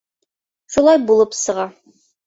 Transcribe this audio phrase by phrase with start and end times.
[0.77, 1.71] —Шулай булып сыға.